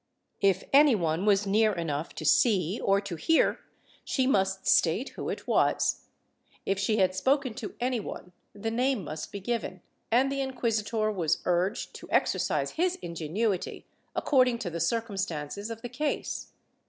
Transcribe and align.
If 0.41 0.63
any 0.73 0.95
one 0.95 1.25
was 1.27 1.45
near 1.45 1.73
enough 1.73 2.15
to 2.15 2.25
see 2.25 2.81
or 2.83 2.99
to 3.01 3.15
hear, 3.17 3.59
she 4.03 4.25
must 4.25 4.65
state 4.65 5.09
who 5.09 5.29
it 5.29 5.45
was; 5.47 6.05
if 6.65 6.79
she 6.79 6.97
had 6.97 7.13
spoken 7.13 7.53
to 7.61 7.75
any 7.79 7.99
one, 7.99 8.31
the 8.51 8.71
name 8.71 9.03
must 9.03 9.31
be 9.31 9.39
given, 9.39 9.83
and 10.09 10.31
the 10.31 10.41
inquisitor 10.41 11.11
was 11.11 11.43
urged 11.45 11.93
to 11.97 12.09
exercise 12.09 12.71
his 12.71 12.95
ingenuity 13.03 13.85
according 14.15 14.57
to 14.57 14.71
the 14.71 14.79
circumstances 14.79 15.69
of 15.69 15.83
the 15.83 15.87
case. 15.89 16.47